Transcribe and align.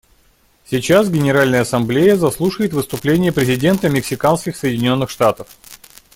Сейчас 0.65 1.09
Генеральная 1.11 1.61
Ассамблея 1.61 2.15
заслушает 2.15 2.73
выступление 2.73 3.31
президента 3.31 3.87
Мексиканских 3.87 4.57
Соединенных 4.57 5.11
Штатов. 5.11 5.47